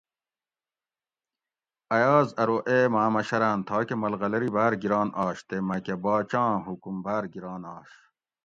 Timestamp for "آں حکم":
6.49-6.95